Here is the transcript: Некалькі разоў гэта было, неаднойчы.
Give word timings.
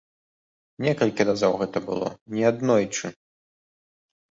Некалькі 0.85 1.21
разоў 1.31 1.53
гэта 1.61 1.77
было, 1.91 2.09
неаднойчы. 2.39 3.15